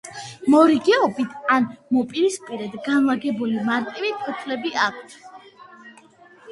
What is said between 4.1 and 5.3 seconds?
ფოთლები აქვთ.